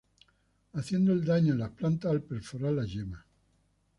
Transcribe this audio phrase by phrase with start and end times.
[0.73, 3.23] Haciendo el daño en las plantas al perforar las yemas.